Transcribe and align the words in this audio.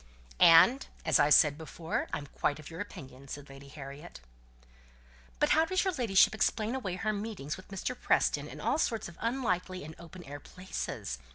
"And, 0.39 0.87
as 1.05 1.19
I 1.19 1.29
said 1.29 1.59
before, 1.59 2.09
I'm 2.11 2.25
quite 2.25 2.57
of 2.57 2.71
your 2.71 2.81
opinion," 2.81 3.27
said 3.27 3.49
Lady 3.49 3.67
Harriet. 3.67 4.19
"But 5.37 5.49
how 5.49 5.63
does 5.65 5.83
your 5.83 5.93
ladyship 5.93 6.33
explain 6.33 6.73
away 6.73 6.95
her 6.95 7.13
meetings 7.13 7.55
with 7.55 7.67
Mr. 7.67 7.95
Preston 7.95 8.47
in 8.47 8.59
all 8.59 8.79
sorts 8.79 9.07
of 9.07 9.17
unlikely 9.21 9.83
and 9.83 9.93
open 9.99 10.23
air 10.23 10.39
places?" 10.39 11.19